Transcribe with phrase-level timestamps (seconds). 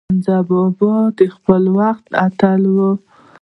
[0.09, 2.77] حمزه بابا د خپل وخت اتل و.